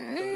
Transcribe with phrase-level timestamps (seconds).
[0.00, 0.31] Mm.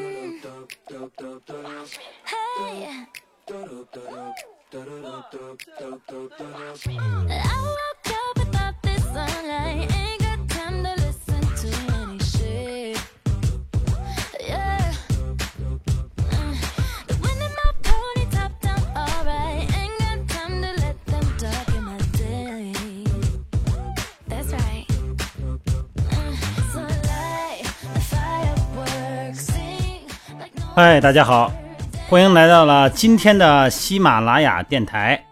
[30.79, 31.51] 嗨，大家好，
[32.07, 35.25] 欢迎来到了今天的喜马拉雅电台。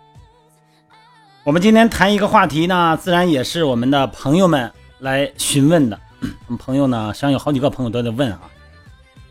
[1.44, 6.00] 我们今天谈一个话题呢，自然也是我们的朋友们来询问的。
[6.22, 8.40] 我 们朋友呢，实际上有好几个朋友都在问啊，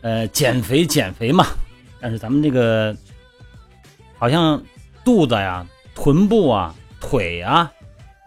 [0.02, 1.48] 呃，减肥减肥嘛，
[2.00, 2.96] 但是咱们这个
[4.16, 4.62] 好像
[5.04, 7.68] 肚子呀、臀部啊、腿啊、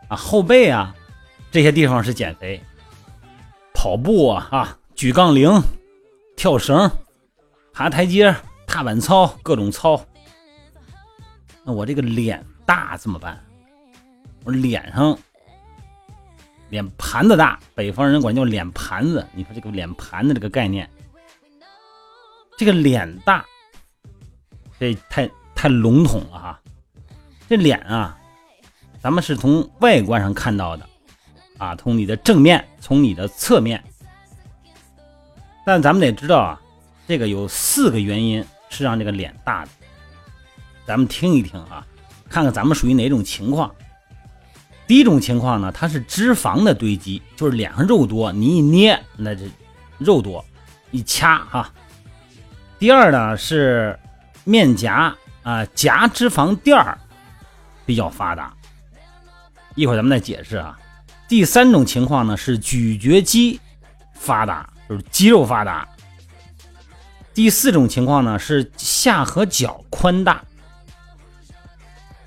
[0.10, 0.94] 啊后背啊
[1.50, 2.62] 这些地方是减肥，
[3.74, 5.50] 跑步啊、啊举杠铃、
[6.36, 6.92] 跳绳。
[7.78, 10.04] 爬台阶、踏板操，各种操。
[11.64, 13.40] 那我这个脸大怎么办？
[14.44, 15.16] 我脸上
[16.70, 19.24] 脸盘子大，北方人管叫脸盘子。
[19.32, 20.90] 你说这个脸盘子这个概念，
[22.58, 23.46] 这个脸大，
[24.80, 26.60] 这太太笼统了哈。
[27.48, 28.18] 这脸啊，
[29.00, 30.90] 咱们是从外观上看到的
[31.60, 33.84] 啊，从你的正面，从你的侧面。
[35.64, 36.60] 但咱们得知道啊。
[37.08, 39.72] 这个有四个原因是让这个脸大的，
[40.86, 41.86] 咱们听一听啊，
[42.30, 43.74] 看看咱们属于哪种情况。
[44.86, 49.50] 第一种情况呢，它是脂肪的堆积，就是脸上肉多，你一捏那这
[49.98, 50.44] 肉多，
[50.92, 51.72] 一掐哈。
[52.78, 53.98] 第二呢是
[54.44, 56.98] 面颊啊颊脂肪垫儿
[57.86, 58.54] 比较发达，
[59.76, 60.78] 一会儿咱们再解释啊。
[61.28, 63.60] 第三种情况呢是咀嚼肌
[64.14, 65.88] 发达，就是肌肉发达。
[67.38, 70.42] 第四种情况呢是下颌角宽大，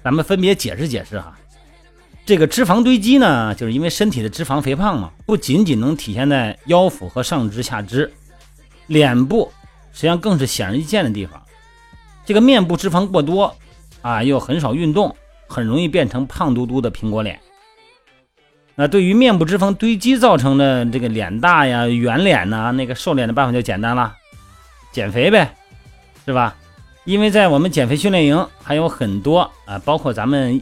[0.05, 1.37] 咱们分别解释解释哈。
[2.25, 8.13] 这个脂肪堆积呢，就是因为身体的脂肪肥胖嘛，不仅仅能体现在腰腹和上肢、下肢，
[8.87, 9.51] 脸部
[9.91, 11.43] 实际上更是显而易见的地方。
[12.25, 13.53] 这个面部脂肪过多
[14.03, 15.17] 啊，又很少运动，
[15.49, 17.41] 很容易变成胖嘟嘟的苹果脸。
[18.77, 24.19] 那对于面部脂肪堆积造成的这个脸大呀、圆脸呐，那个瘦脸的办法就简单了。
[24.93, 25.55] 减肥呗，
[26.25, 26.57] 是吧？
[27.05, 30.61] 因为在我们减肥训练营还有很多啊，包括咱们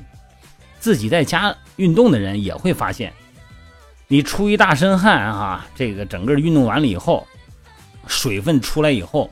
[0.78, 3.12] 自己在家运动的人也会发现，
[4.06, 7.27] 你出一大身汗哈，这个整个运动完了以后，
[8.06, 9.28] 水分出来以后，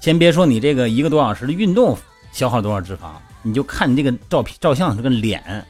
[0.00, 1.98] 先别说你这个一个多小时的运动
[2.32, 3.10] 消耗多少脂肪，
[3.42, 5.66] 你就看你这个照片照相这个脸，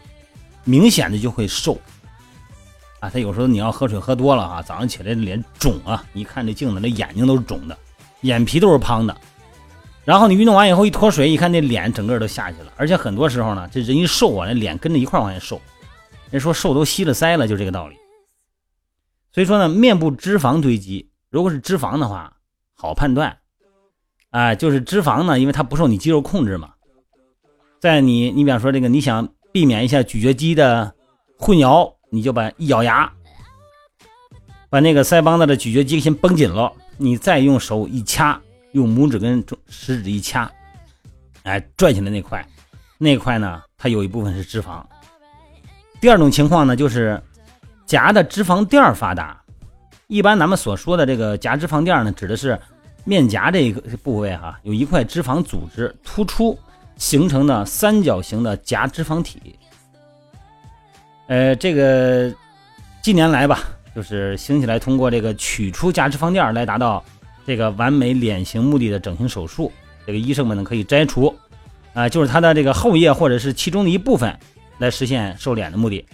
[0.64, 1.80] 明显的就会瘦
[3.00, 3.08] 啊。
[3.08, 7.76] 他有时候你要喝水喝多了啊，早上起来脸肿啊，一看这镜子，那眼睛都是肿的。
[8.22, 9.16] 眼皮都是胖的，
[10.04, 15.60] 然后你运动完以后一脱水，一看那脸整个都下去了，而且很多时候呢，这人一瘦啊，那脸跟着一块往下瘦。
[16.30, 17.96] 人说瘦都吸了腮了，就这个道理。
[19.32, 22.36] 所以说呢，面部脂肪堆积，如果是脂肪的话，
[22.74, 23.38] 好判断，
[24.30, 26.70] 哎，就是脂肪呢，因为它不受你肌肉控制嘛，
[27.80, 30.92] 在你你比方说这个，你想避免一下咀嚼肌的
[31.38, 33.12] 混淆，你就把一咬牙，
[34.68, 36.72] 把那个腮帮子的咀嚼肌先绷紧了。
[36.98, 38.38] 你再用手一掐，
[38.72, 40.50] 用拇指跟中食指一掐，
[41.44, 42.44] 哎，拽起来那块，
[42.98, 44.84] 那块呢，它有一部分是脂肪。
[46.00, 47.22] 第二种情况呢，就是
[47.86, 49.40] 颊的脂肪垫发达。
[50.08, 52.58] 一般咱们所说的这个颊脂肪垫呢，指的是
[53.04, 56.58] 面颊这个部位哈，有一块脂肪组织突出
[56.96, 59.56] 形成的三角形的颊脂肪体。
[61.28, 62.34] 呃，这个
[63.02, 63.60] 近年来吧。
[63.98, 67.04] 就是兴起来通过这个取出假脂肪垫来达到
[67.44, 69.72] 这个完美脸型目的的整形手术，
[70.06, 71.34] 这个医生们呢可以摘除，
[71.94, 74.38] 啊，就是它的这个后叶或者是其中的一部分
[74.78, 76.06] 来实现瘦脸的目的。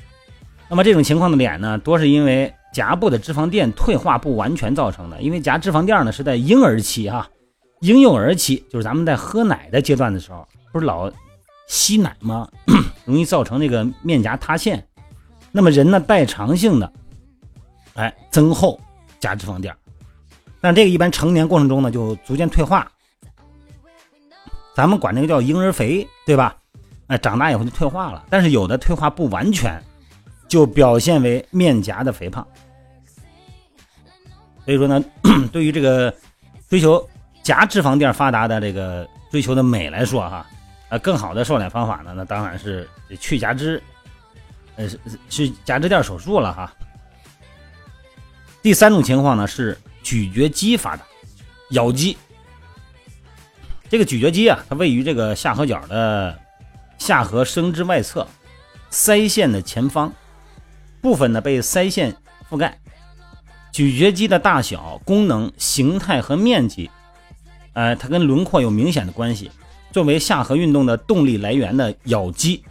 [0.66, 5.20] 那么这种情况的脸呢，多是因为颊部的脂肪垫退化不完全造成的。
[5.20, 7.28] 因为颊脂肪垫呢是在婴儿期哈，
[7.82, 11.12] 婴幼儿期就是咱们在喝奶的阶段的时候，不是老
[11.68, 12.48] 吸奶吗？
[13.04, 14.82] 容易造成这个面颊塌陷。
[15.52, 16.90] 那么人呢代偿性的。
[17.94, 18.80] 哎，增厚
[19.18, 19.74] 加脂肪垫
[20.60, 22.90] 但这个一般成年过程中呢就逐渐退化，
[24.74, 26.56] 咱们管这个叫婴儿肥，对吧？
[27.06, 29.82] 哎，长大以后就退化了，但是有的退化不完全，
[30.48, 32.46] 就表现为面颊的肥胖。
[34.64, 35.04] 所以说呢，
[35.52, 36.12] 对于这个
[36.70, 37.06] 追求
[37.42, 40.46] 颊脂肪垫发达的这个追求的美来说，哈，
[40.88, 42.88] 呃，更好的瘦脸方法呢，那当然是
[43.20, 43.80] 去假肢，
[44.76, 44.98] 呃，是
[45.28, 46.72] 是假肢垫手术了哈。
[48.64, 51.04] 第三种情况呢是咀嚼肌发达，
[51.72, 52.16] 咬肌。
[53.90, 56.40] 这个咀嚼肌啊，它位于这个下颌角的
[56.96, 58.26] 下颌生殖外侧，
[58.90, 60.10] 腮腺的前方
[61.02, 62.16] 部分呢被腮腺
[62.50, 62.78] 覆盖。
[63.70, 66.90] 咀嚼肌的大小、功能、形态和面积，
[67.74, 69.50] 呃，它跟轮廓有明显的关系。
[69.92, 72.64] 作为下颌运动的动力来源的咬肌，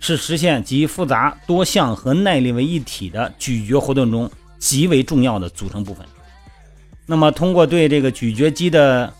[0.00, 6.06] 是实现集复杂多项和耐力为一体的咀嚼活动中极为重要的组成部分。
[7.06, 9.12] 那么，通过对这个咀嚼肌的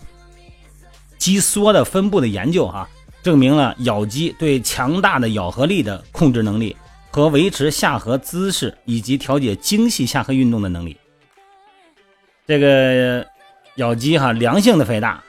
[1.19, 2.89] 肌缩的分布的研究，哈，
[3.25, 6.77] 证明了咬肌对强大的咬合力的控制能力
[7.11, 10.97] 和维持下颌姿势以及调节精细下颌运动的能力。
[12.47, 13.27] 这个
[13.77, 15.23] 咬肌哈，良性的肥大，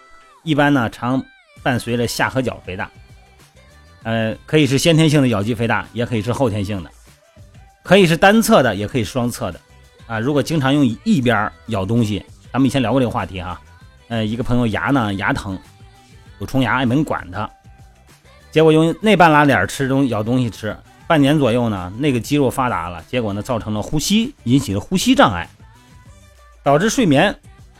[0.44, 1.24] 一般呢常
[1.64, 2.92] 伴随着下颌角肥大，
[4.04, 6.92] 呃，可以是先天性的咬肌肥大，也可以是后天性的，
[7.84, 9.60] 可以是单侧的，也可以双侧的，
[10.12, 12.22] 啊，如果经常用一边咬东西，
[12.52, 13.62] 咱们以前聊过这个话题哈，
[14.10, 15.58] 呃，一个朋友牙呢牙疼，
[16.40, 17.50] 有虫牙也没人管他，
[18.52, 20.76] 结果用那半拉脸吃东咬东西吃，
[21.08, 25.48] 半年左右呢，那个肌肉发达了，结果呢造成了呼吸引起了呼吸障碍。
[26.62, 27.34] 导致睡眠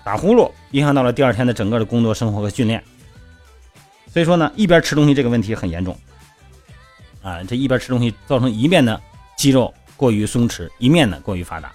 [0.06, 2.82] 打呼噜，影响到了第二天的整个的工作生活和训练。
[4.08, 6.00] 所以说呢，一边吃东西这个问题很严重
[7.22, 7.44] 啊！
[7.44, 9.00] 这一边吃东西造成一面的
[9.36, 11.74] 肌肉过于松弛，一面呢过于发达。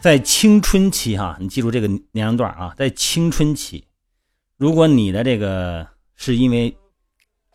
[0.00, 3.84] 在青春期哈，你记住这个年龄段啊，在青春期，
[4.56, 6.76] 如果你的这个是因为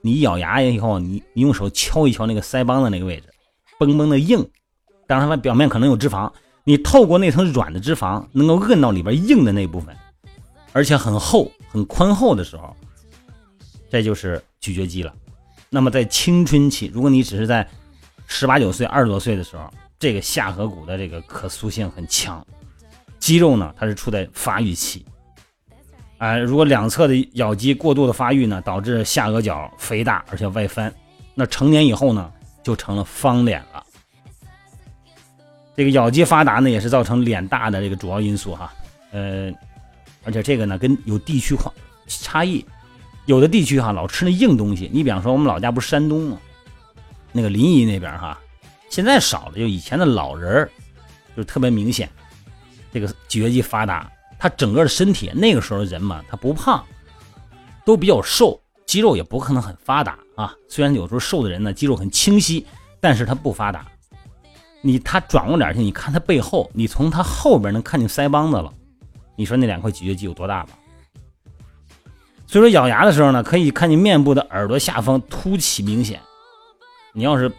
[0.01, 3.29] 你咬牙以后，你你用手敲一敲那个腮帮子那个位置，
[3.79, 4.45] 嘣嘣的硬，
[5.07, 6.31] 当然它表面可能有脂肪。
[6.65, 9.95] 你透过那层软的脂肪，能够摁到里边硬的那部分，
[10.73, 12.75] 而且很厚、很宽厚的时候，
[13.89, 15.13] 这就是咀嚼肌了。
[15.69, 17.67] 那么在青春期，如果你只是在
[18.27, 19.73] 十八九岁、二十多岁的时候，
[20.03, 22.45] 这个下颌骨的这个可塑性很强，
[23.21, 25.05] 肌肉呢它是处在发育期。
[26.17, 30.94] 啊，如果两侧的咬肌过度的发育呢，导致下颌角肥大而且外翻，
[31.33, 32.29] 那成年以后呢，
[32.61, 33.81] 就成了方脸了。
[35.73, 38.73] 这个咬肌发达呢，也是造成脸大的这个主要因素哈。
[39.13, 39.50] 呃，
[40.25, 41.71] 而且这个呢，跟有地区化
[42.07, 42.65] 差异，
[43.25, 44.89] 有的地区哈老吃那硬东西。
[44.91, 46.38] 你比方说我们老家不是山东吗？
[47.31, 48.38] 那个临沂那边哈，
[48.93, 50.71] 现在少了，就以前的老人儿
[51.35, 52.07] 就特别明显，
[52.93, 54.07] 这个咀嚼肌发达，
[54.37, 56.85] 他整个的身体那个时候人嘛，他不胖，
[57.83, 60.53] 都比较瘦，肌肉也不可能很发达啊。
[60.69, 62.67] 虽然有时候瘦的人呢，肌肉很清晰，
[62.99, 63.83] 但是他不发达。
[64.83, 68.71] 你他转过脸去，你看他背后，你从他后边能看见腮帮子了。
[69.35, 70.73] 你说那两块咀嚼肌有多大吧？
[72.45, 76.21] 所以说咬牙的时候呢，可以看见面部的耳朵下方凸起明显。
[77.11, 77.51] 你要是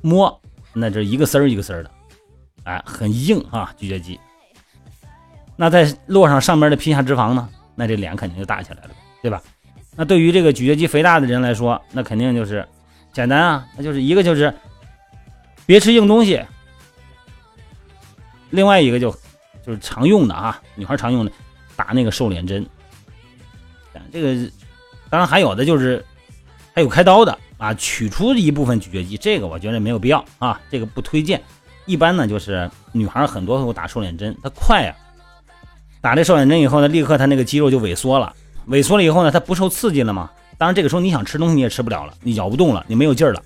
[0.00, 0.40] 摸，
[0.78, 1.90] 那这一个丝儿一个丝儿的，
[2.64, 4.20] 哎，很硬啊，咀嚼肌。
[5.56, 8.90] 那再落上上面的皮下脂肪呢，那这脸肯定就大起来了，
[9.22, 9.42] 对吧？
[9.96, 12.66] 那对于这个咀嚼肌肥大的人来说，那肯定就是
[13.12, 14.52] 简单啊，那就是一个就是。
[15.68, 16.40] 别吃硬东西。
[18.50, 19.10] 另外一个就
[19.66, 21.32] 就是常用的啊，女孩常用的
[21.74, 22.64] 打那个瘦脸针。
[24.12, 24.48] 这个
[25.10, 26.04] 当然还有的就是
[26.72, 31.42] 还有开刀的啊，取出一部分咀嚼肌，这个我觉得没有必要啊，这个不推荐。
[31.86, 34.94] 一般呢就是女孩很多都打瘦脸针，它快呀。
[36.00, 38.34] 打这瘦脸针以后呢，立刻它那个肌肉就萎缩了，
[38.68, 40.30] 萎缩了以后呢，它不受刺激了嘛。
[40.58, 43.42] 当然这个时候你想吃东西你也吃不了了，你咬不动了，你没有劲儿了。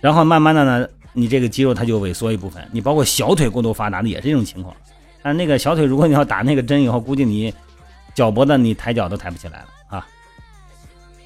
[0.00, 4.74] 然后慢慢的呢，你这个肌肉它就萎缩一部分，你包括小腿过度发达的也是这种情况。
[5.22, 7.52] 但那个小腿如果你要打那个针以后，估计你
[8.14, 9.66] 脚脖子你抬脚都抬不起来了。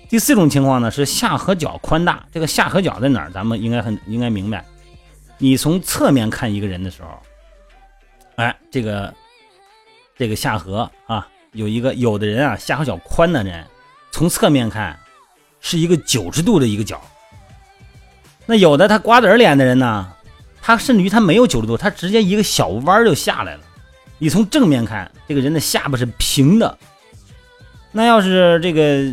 [0.09, 3.31] 第四种情况呢是下颌角宽大，这个下颌角在哪儿？
[3.31, 4.65] 咱们应该很应该明白。
[5.39, 7.09] 你从侧面看一个人的时候，
[8.37, 9.13] 哎，这个
[10.17, 13.65] 这个下颌啊，有一个有的人啊下颌角宽的人，
[14.13, 14.99] 从侧面看
[15.61, 17.01] 是一个九十度的一个角。
[18.47, 20.13] 那有的他瓜子脸的人呢，
[20.63, 23.61] 他甚至于他没有九十度，他直接一个小弯就下来了。
[24.19, 26.79] 你从正面看，这个人的下巴是平的。
[27.91, 29.13] 那要是这个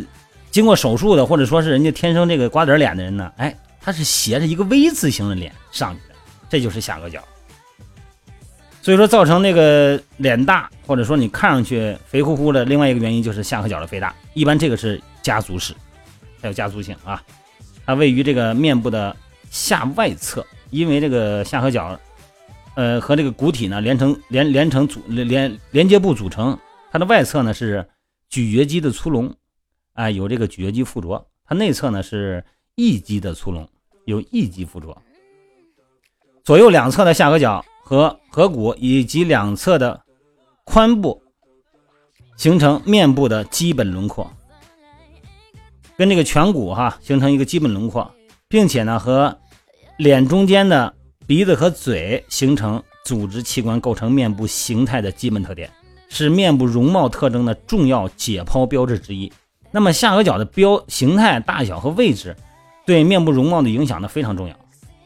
[0.54, 6.14] 经过手术的，或者说是人家天生这个瓜子脸的人呢，哎，他是斜着一个 V 字形的脸上去的，
[6.48, 7.20] 这就是下颌角。
[8.80, 14.14] 所以说造成那个脸大，或者说你看上去肥乎乎的，另外一个原因就是下颌角的肥大。
[14.32, 15.74] 一般这个是家族史，
[16.40, 17.20] 还有家族性啊，
[17.84, 19.16] 它位于这个面部的。
[19.50, 21.96] 下外侧，因为这个下颌角，
[22.74, 26.58] 呃，和这个骨体呢连成连连成组连连接部组成，
[26.90, 27.86] 它的外侧呢是
[28.28, 29.32] 咀嚼肌的粗隆，
[29.94, 33.68] 哎，有这个咀嚼肌附着；它内侧呢是翼肌的粗隆，
[34.04, 34.96] 有翼肌附着。
[36.42, 40.02] 左右两侧的下颌角和颌骨以及两侧的
[40.66, 41.22] 髋部
[42.36, 44.30] 形成面部的基本轮廓，
[45.96, 48.12] 跟这个颧骨哈形成一个基本轮廓，
[48.48, 49.38] 并且呢和
[49.96, 50.92] 脸中间的
[51.26, 55.70] 鼻子和嘴形成组织器官，构成面部形态的基本特点，
[56.08, 59.32] 是面部容貌特征的重要解剖标志之一。
[59.74, 62.36] 那么下颌角的标形态、大小和位置，
[62.86, 64.54] 对面部容貌的影响呢非常重要。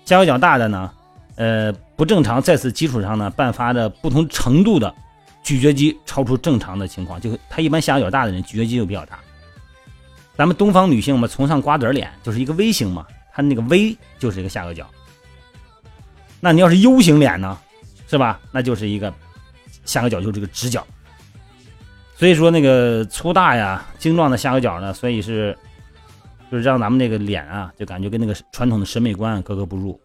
[0.04, 0.92] 下颌角大的呢，
[1.36, 4.94] 呃不正常，在此基础上呢，伴发着不同程度的
[5.42, 9.18] 咀嚼肌超出正常的情况，就他一般下颌角大的人咀嚼肌就比较大。
[10.36, 14.86] 咱们东方女性嘛，崇尚瓜子脸就是一个 V 型嘛，它那个 V 就是一个下颌角。
[16.40, 17.58] 那你要是 U 型脸呢，
[18.06, 18.38] 是吧？
[18.52, 19.10] 那就是一个
[19.86, 20.86] 下颌角就是这个直角。
[22.18, 25.56] 所以说那个粗大呀、精壮的下颌角呢，所以是
[26.50, 29.98] 就是让咱们这个脸啊，就感觉跟那个传统的审美观格格不入。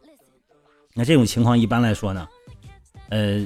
[0.93, 2.27] 那这种情况一般来说呢，
[3.09, 3.43] 呃，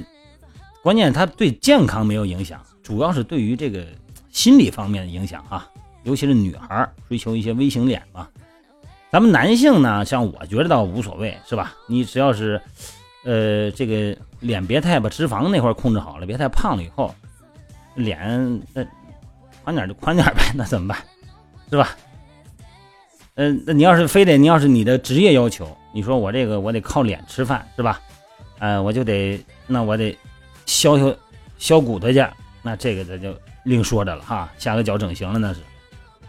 [0.82, 3.86] 关键它对健康没有影响，主要是对于这个
[4.30, 5.66] 心理方面的影响啊，
[6.02, 8.28] 尤其是女孩追求一些微型脸嘛。
[9.10, 11.74] 咱们男性呢，像我觉得倒无所谓，是吧？
[11.86, 12.60] 你只要是
[13.24, 17.14] 呃这个脸别太把脂肪那块控制好了，别太胖了以后。
[17.98, 18.86] 脸那
[19.62, 20.98] 宽点就宽点呗，那怎么办？
[21.70, 21.94] 是吧？
[23.34, 28.00] 嗯，那你要是非得你要是你的职业要求，你说我这个我得靠脸吃饭是吧？
[28.58, 30.16] 呃，我就得那我得
[30.64, 31.16] 削削
[31.58, 32.24] 削骨头去，
[32.62, 34.50] 那这个咱就另说着了哈。
[34.58, 35.60] 下颌角整形了那是，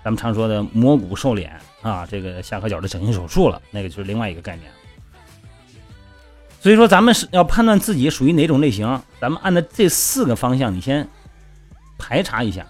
[0.04, 4.70] 咱们常说的磨骨瘦脸啊，这个下颌角的整形手术了，那个就是另外一个概念。
[6.60, 11.08] 所以说，咱们是要判断自己属于哪种类型，咱们按照这四个方向，你先。
[12.00, 12.66] 排查一下，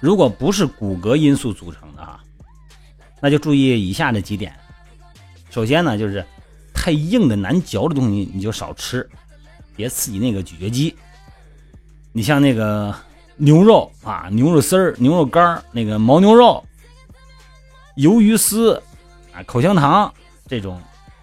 [0.00, 2.20] 如果不是骨骼因素组成的哈，
[3.22, 4.54] 那就注意以下的几点。
[5.48, 6.22] 首先呢，就是
[6.74, 9.08] 太硬的难嚼的东西你就少吃，
[9.74, 10.94] 别刺激那个咀嚼肌。
[12.12, 12.94] 你像那个
[13.36, 16.62] 牛肉啊、牛肉丝儿、牛肉干儿、那个牦牛肉、
[17.96, 18.74] 鱿鱼丝
[19.32, 20.12] 啊、口香糖
[20.46, 20.80] 这种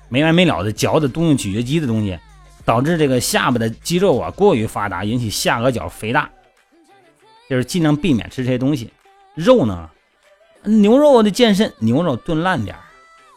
[0.10, 2.18] 没完没了的嚼的东用咀嚼肌的东西，
[2.64, 6.30] 导致这个下巴的肌肉啊过于发达，引起下颌角肥大。
[7.50, 8.92] 就是尽量避免吃这些东西，
[9.36, 9.90] 肉呢，
[10.64, 12.76] 牛肉的健肾，牛肉炖烂点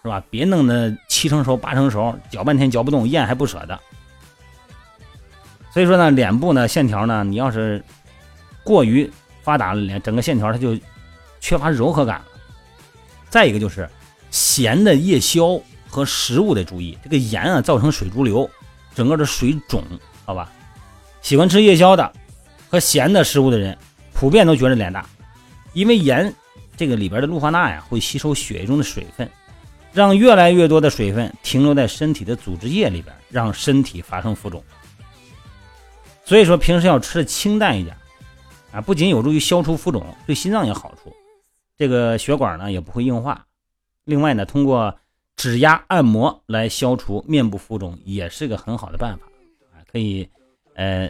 [0.03, 0.23] 是吧？
[0.31, 3.79] 别弄得七成熟八成熟，嚼半天嚼不动，咽还不舍得。
[5.73, 7.85] 所以说呢，脸部呢线条呢，你要是
[8.65, 9.11] 过于
[9.43, 10.79] 发达了，脸整个线条它就
[11.41, 12.25] 缺乏柔和感了。
[13.29, 13.89] 再一个就是
[14.31, 18.49] 咸的夜宵和食物得注意，这个盐啊造成水潴留，
[18.95, 19.85] 整个的水肿，
[20.25, 20.51] 好吧？
[21.21, 22.11] 喜欢吃夜宵的
[22.71, 23.77] 和咸的食物的人。
[24.19, 25.09] 普遍都觉得脸大，
[25.75, 26.35] 因为盐
[26.77, 29.31] 这个里边的氯化钠呀会吸收血液中的水分，
[29.93, 34.61] 让越来越多的水分停留在身体的组织液里边，让身体发生浮肿。
[36.25, 37.97] 所以说平时要吃的清淡一点
[38.73, 41.15] 啊，不仅有助于消除浮肿，对心脏有好处，
[41.77, 43.47] 这个血管呢也不会硬化。
[44.05, 44.99] 另外呢，通过
[45.37, 49.27] 指压按摩来消除面部浮肿也是个很好的办法
[49.73, 50.29] 啊，可以
[50.75, 51.09] 呃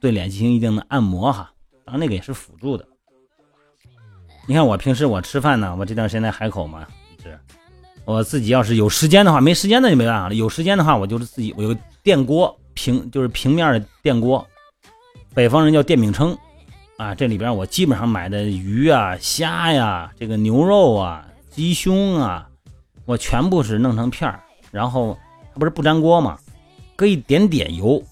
[0.00, 1.52] 对脸进行一定的按摩哈。
[1.84, 2.86] 然后那个也是辅助的。
[4.46, 6.86] 你看我平时我吃饭呢，我这段时间在海口嘛，
[7.22, 7.38] 是，
[8.04, 10.34] 我自己要是有时间的话，没时间那就没办法了。
[10.34, 14.44] 有时间的话，我就是自己我有电锅，平就是平面的电锅，
[15.34, 16.36] 北方人叫电饼铛
[16.96, 17.14] 啊。
[17.14, 22.48] 这里边我基本上买的鱼啊、虾呀、这个牛肉啊、鸡胸啊，
[23.04, 24.40] 我全部是弄成片儿，
[24.72, 25.16] 然后
[25.52, 26.38] 它不是不粘锅嘛，
[26.96, 28.02] 搁一点点油，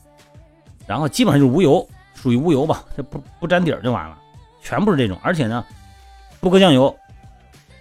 [0.86, 1.88] 然后基本上就是无油。
[2.20, 4.18] 属于无油吧，这不不沾底儿就完了，
[4.60, 5.64] 全部是这种，而且呢，
[6.40, 6.94] 不搁酱油，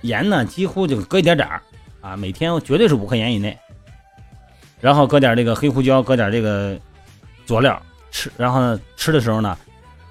[0.02, 1.62] 盐呢几乎就搁一点点儿
[2.02, 3.58] 啊，每天绝对是五克盐以内，
[4.80, 6.80] 然后搁点这个黑胡椒，搁点这个
[7.48, 9.58] 佐料吃，然后呢吃的时候呢，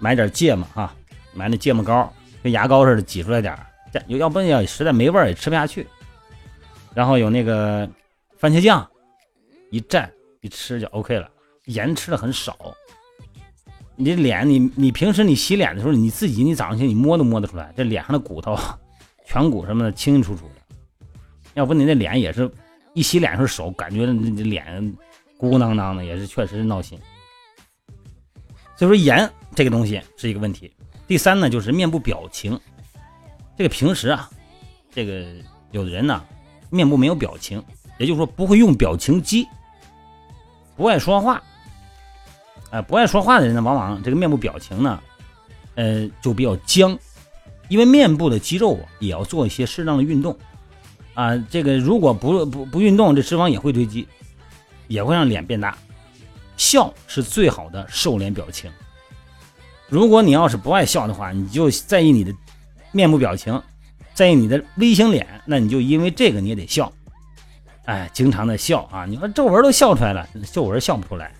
[0.01, 0.93] 买点芥末啊，
[1.33, 3.67] 买那芥末膏，跟牙膏似的挤出来点儿，
[4.09, 5.87] 要要不然要实在没味儿也吃不下去，
[6.95, 7.89] 然后有那个
[8.37, 8.85] 番茄酱
[9.71, 10.09] 一蘸
[10.41, 11.29] 一吃就 OK 了，
[11.67, 12.57] 盐吃的很少。
[13.97, 18.55] 你脸，你你平时你洗脸的时候，你自己你早上起你摸都摸得出来，这脸上的骨头、
[19.27, 20.77] 颧骨什么的清清楚楚的。
[21.55, 22.51] 要不你那脸也是
[22.93, 24.95] 一洗脸时候手感觉这脸
[25.39, 26.99] 鼓鼓囊囊的，也是确实是闹心。
[28.77, 30.71] 所以说盐这个东西是一个问题。
[31.07, 32.61] 第三呢，就是面部表情。
[33.57, 34.29] 这个平时啊，
[34.91, 35.25] 这个
[35.71, 36.23] 有的人呢
[36.69, 37.65] 面部没有表情，
[37.99, 39.49] 也就是说不会用表情肌，
[40.77, 41.43] 不爱说话。
[42.77, 45.01] 呃，不爱说话的人呢，往往这个面部表情呢，
[45.77, 46.99] 呃，就比较僵，
[47.69, 50.37] 因为面部的肌肉啊，也要做一些适当的运动，
[51.15, 54.07] 啊，这个如果不不不运动，这脂肪也会堆积，
[54.89, 55.75] 也会让脸变大。
[56.59, 58.71] 笑是最好的瘦脸表情，
[59.89, 62.35] 如果你要是不爱笑的话，你就在意你的
[62.93, 63.59] 面部表情，
[64.13, 66.93] 在意你的微型脸，那你就因为这个你也得笑。
[67.87, 69.07] 哎，经常的笑啊！
[69.07, 71.33] 你说皱纹都笑出来了，皱纹笑不出来。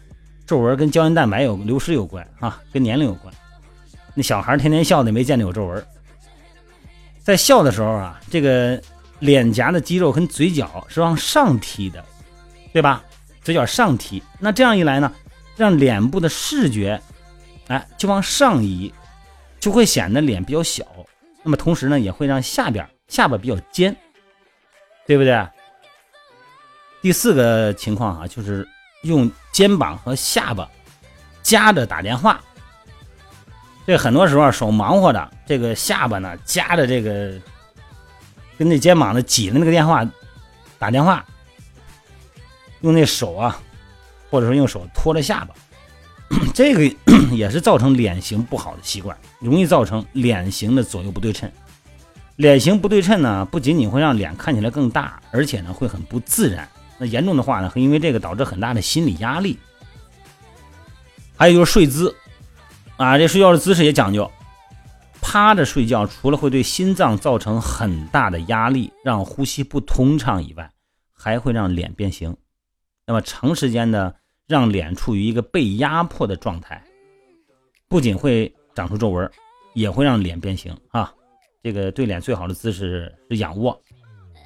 [0.47, 3.35] 皱纹跟胶原蛋白有流失有关啊，跟年龄有关。
[4.15, 5.87] 那小孩天天笑的，没见着有皱纹。
[7.23, 8.81] 在笑的时候啊，这个
[9.19, 12.05] 脸颊的肌肉跟嘴角是往上提的，
[12.73, 13.05] 对吧？
[13.43, 15.13] 嘴角上提，那这样一来呢，
[15.57, 17.01] 让脸部的视觉，
[17.69, 18.93] 哎，就往上移，
[19.59, 20.85] 就会显得脸比较小。
[21.43, 23.97] 那么同时呢，也会让下边下巴比较尖，
[25.07, 25.49] 对不对？
[27.03, 28.67] 第四个情况啊，就是
[29.07, 30.69] 用肩膀和下巴
[31.43, 32.41] 夹着打电话。
[33.87, 37.33] 这很多时候手忙活的，这个下巴呢夹着这个
[38.59, 40.05] 跟那肩膀呢挤着那个电话
[40.79, 41.25] 打电话，
[42.81, 43.59] 用那手啊，
[44.29, 45.55] 或者说用手托着下巴，
[46.53, 46.97] 这个
[47.31, 51.49] 也是造成脸型不好的习惯，容易造成脸型的左右不对称。
[52.35, 56.69] 脸型不对称呢，不仅仅会让脸看起来更大，而且呢会很不自然。
[56.99, 59.59] 那严重的话呢，会因为这个导致很大的心理压力。
[61.37, 62.15] 还有就是睡姿，
[62.97, 64.31] 啊，这睡觉的姿势也讲究。
[65.21, 70.71] 趴着睡觉，除了会对心脏造成很大的压力，让呼吸不通畅以外，
[71.13, 72.35] 还会让脸变形。
[73.05, 74.15] 那么长时间的
[74.47, 76.83] 让脸处于一个被压迫的状态，
[77.89, 79.29] 不仅会长出皱纹，
[79.75, 81.13] 也会让脸变形啊。
[81.63, 83.79] 这个对脸最好的姿势是仰卧。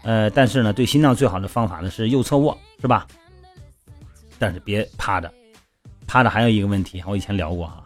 [0.03, 3.07] 呃，但是呢，对心脏最好的方法呢是右侧卧，是吧？
[4.39, 5.33] 但是别趴着，
[6.07, 7.85] 趴着还有一个问题，我以前聊过哈，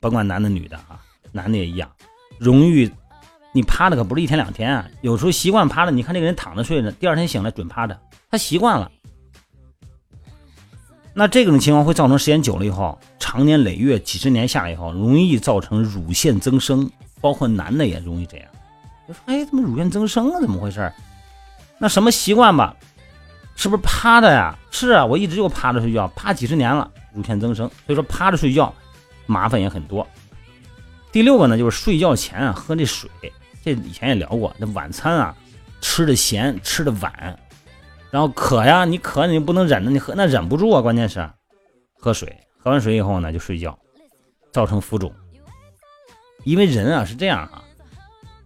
[0.00, 1.00] 甭管男的女的啊，
[1.32, 1.90] 男的也一样，
[2.38, 2.90] 容易
[3.52, 7.98] 你趴着可不是一天两天啊，有时候习惯趴着，你看这个人躺着睡着，第二天醒来准趴着，
[8.30, 8.90] 他习惯了。
[11.14, 16.90] 那这种情况会造成时间久了以后，长年累月几十年下来以后，容易造成乳腺增生，
[17.22, 18.46] 包括男的也容易这样。
[19.08, 20.40] 就说哎，怎么乳腺增生啊？
[20.42, 20.92] 怎么回事？
[21.78, 22.74] 那什么习惯吧，
[23.54, 24.58] 是不是趴着呀？
[24.70, 27.68] 是啊，我一直就趴着睡觉，趴几十年了，乳腺增生。
[27.86, 28.72] 所以说趴着睡觉，
[29.26, 30.06] 麻烦也很多。
[31.12, 33.10] 第六个呢，就是睡觉前啊喝这水，
[33.64, 34.54] 这以前也聊过。
[34.58, 35.34] 那晚餐啊
[35.80, 37.38] 吃的咸，吃的晚，
[38.10, 40.82] 然后渴呀，你渴你不能忍着，你喝那忍不住啊。
[40.82, 41.26] 关键是
[41.98, 43.78] 喝水，喝完水以后呢就睡觉，
[44.52, 45.12] 造成浮肿。
[46.44, 47.62] 因为人啊是这样啊。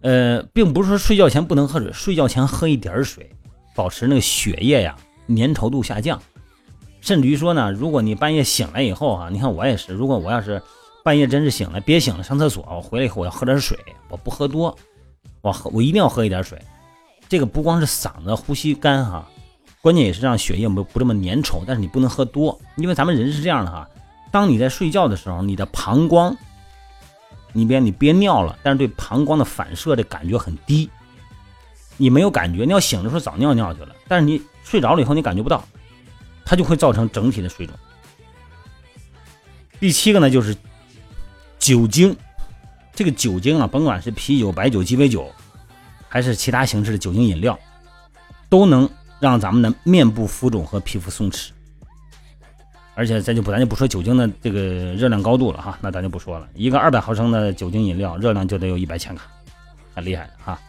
[0.01, 3.29] 呃，并不是说睡觉前不能喝水，睡觉前喝一点水，
[3.75, 4.95] 保持那个血液呀
[5.27, 6.19] 粘稠度下降。
[7.01, 10.61] 甚至于说呢，如果你半夜醒来以后哈，你看我也是，如果我要是
[11.03, 13.77] 半夜真是醒了，憋醒了上厕所，我回来以后我要喝点水，
[14.09, 14.75] 我不喝多，
[15.41, 16.59] 我喝我一定要喝一点水。
[17.29, 19.27] 这个不光是嗓子呼吸干哈，
[19.81, 21.61] 关键也是让血液不不这么粘稠。
[21.65, 23.87] 但是你不能喝多，因为咱们人是这样的哈，
[24.31, 26.35] 当你在睡觉的时候，你的膀胱。
[27.53, 30.89] 你别你憋尿了，但是对膀胱的反射的感觉很低，
[31.97, 35.63] 你没有感觉，你要醒的时候早尿尿去了，但是你睡着了以后你感觉不到，
[36.45, 37.75] 它就会造成整体的水肿。
[39.79, 40.55] 第七个呢就是
[41.59, 42.15] 酒精，
[42.93, 45.29] 这个酒精啊，甭管是啤酒、白酒、鸡尾酒，
[46.07, 47.57] 还是其他形式的酒精饮料，
[48.47, 51.49] 都能让咱们的面部浮肿和皮肤松弛。
[52.93, 54.59] 而且咱就不咱就不说酒精的这个
[54.95, 56.47] 热量高度了哈，那咱就不说了。
[56.53, 59.23] 一个二百毫升的酒精饮料热量就得有一百千卡，
[59.95, 60.59] 很厉害的哈。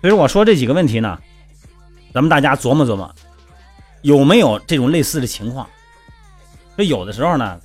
[0.00, 1.18] 所以说我说这几个问题呢，
[2.14, 3.12] 咱们大家琢磨琢磨，
[4.02, 5.68] 有没有这种类似的情况？
[6.76, 7.60] 这有的时候呢，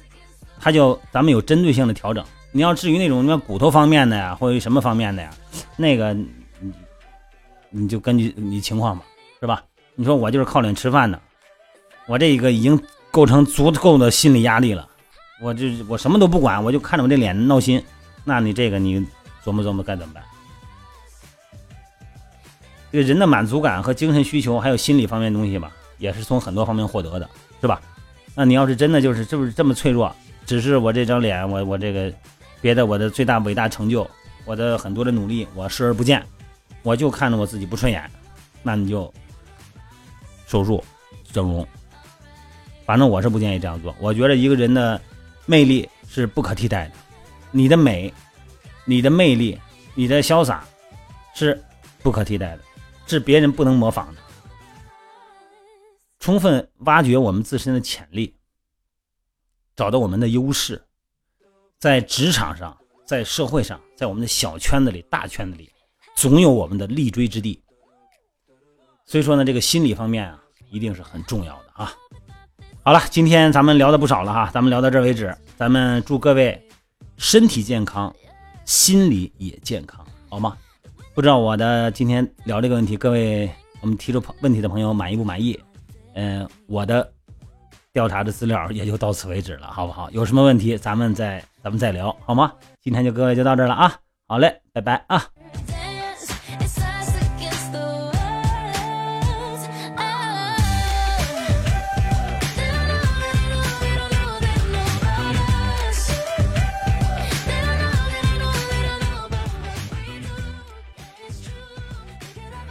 [0.59, 2.25] 它就咱们有针对性的调整。
[2.51, 5.29] 你要至于那种什么骨头方面的呀，或者什么方面的呀，
[5.77, 6.73] 那个你
[7.69, 9.05] 你就根据你情况吧，
[9.39, 9.63] 是吧？
[9.93, 11.21] 你说我就是靠脸吃饭的，
[12.07, 12.81] 我这一个已经。
[13.15, 14.85] 构成足够的心理压力了，
[15.39, 17.81] 我就我什么都不管，我就看着我这脸闹心，
[18.25, 18.99] 那你这个你
[19.41, 20.21] 琢磨琢磨该怎么办？
[22.91, 27.29] 这个人的满足感和精神需求还有心理方面东西吧，也是从很多方面获得的，
[27.61, 27.81] 是吧？
[28.35, 30.13] 那你要是真的就是这不是这么脆弱，
[30.45, 32.13] 只是我这张脸，我我这个
[32.59, 34.05] 别的我的最大伟大成就，
[34.43, 36.21] 我的很多的努力我视而不见，
[36.83, 38.11] 我就看着我自己不顺眼，
[38.61, 39.09] 那你就
[40.47, 40.83] 手术
[41.31, 41.65] 整容。
[42.85, 43.95] 反正我是不建议这样做。
[43.99, 45.01] 我觉得一个人的
[45.45, 46.95] 魅力是不可替代的，
[47.51, 48.13] 你的美、
[48.85, 49.59] 你的魅力、
[49.95, 50.63] 你的潇洒
[51.33, 51.61] 是
[52.03, 52.63] 不可替代的，
[53.07, 54.21] 是别人不能模仿的。
[56.19, 58.35] 充分挖掘我们自身的潜力，
[59.75, 60.83] 找到我们的优势，
[61.77, 65.71] 在职场上、在社会上、在我们的小圈子里、大圈子里，
[66.15, 67.61] 总有我们的立锥之地。
[69.05, 71.93] 所以说呢，这个心理方面啊，一定是很重要的啊。
[72.87, 75.35] 好了，今天咱们聊的不少了哈，咱们聊到这为止。
[75.57, 76.61] 咱们祝各位
[77.17, 78.15] 身体健康，
[78.63, 80.55] 心理也健康，好吗？
[81.15, 83.49] 不知道我的今天聊这个问题，各位
[83.81, 85.59] 我们提出问题的朋友满意不满意？
[86.13, 87.11] 嗯，我的
[87.91, 90.07] 调查的资料也就到此为止了，好不好？
[90.11, 92.53] 有什么问题咱们再咱们再聊，好吗？
[92.83, 93.95] 今天就各位就到这了啊，
[94.27, 95.25] 好嘞，拜拜啊。